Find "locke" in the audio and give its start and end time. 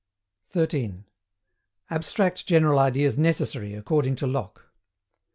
4.25-4.63